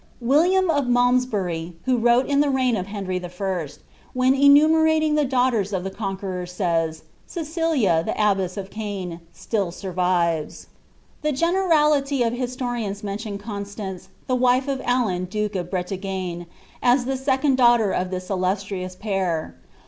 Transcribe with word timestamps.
William 0.19 0.67
of 0.71 0.87
Malmsbury, 0.87 1.75
who 1.85 1.95
wrote 1.99 2.25
in 2.25 2.39
the 2.39 2.49
reign 2.49 2.75
of 2.75 2.87
Henry 2.87 3.23
I., 3.23 3.67
when 4.13 4.33
enumerating 4.33 5.13
the 5.13 5.25
daughters 5.25 5.73
of 5.73 5.83
the 5.83 5.91
Conqueror, 5.91 6.47
says, 6.47 7.01
^ 7.01 7.03
Cecilia 7.27 8.01
the 8.03 8.17
abbess 8.19 8.57
of 8.57 8.71
Caen 8.71 9.19
still 9.31 9.69
survives." 9.69 10.65
The 11.21 11.31
generality 11.31 12.23
of 12.23 12.33
historians 12.33 13.03
mention 13.03 13.37
Constance, 13.37 14.09
the 14.25 14.33
wife 14.33 14.67
of 14.67 14.81
Alan 14.85 15.25
duke 15.25 15.53
of 15.55 15.69
Bretagne, 15.69 16.45
as 16.81 17.05
the 17.05 17.15
second 17.15 17.57
daughter 17.57 17.91
of 17.91 18.09
this 18.09 18.27
illustrious 18.31 18.95
pair. 18.95 19.53